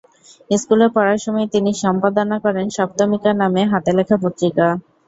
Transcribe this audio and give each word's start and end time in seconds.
স্কুলে 0.51 0.87
পড়ার 0.95 1.19
সময়ই 1.25 1.51
তিনি 1.55 1.71
সম্পাদনা 1.83 2.37
করেন 2.45 2.65
সপ্তমিকা 2.77 3.31
নামে 3.41 3.61
হাতে 3.71 3.91
লেখা 3.97 4.17
পত্রিকা। 4.23 4.67